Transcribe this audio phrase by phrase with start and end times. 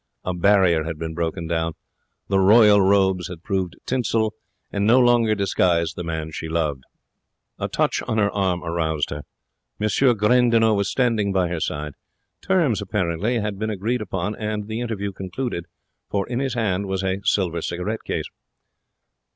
[0.25, 1.73] A barrier had been broken down.
[2.27, 4.33] The royal robes had proved tinsel,
[4.71, 6.85] and no longer disguised the man she loved.
[7.59, 9.21] A touch on her arm aroused her.
[9.79, 10.17] M.
[10.17, 11.93] Gandinot was standing by her side.
[12.41, 15.67] Terms, apparently had been agreed upon and the interview concluded,
[16.09, 18.25] for in his hand was a silver cigarette case.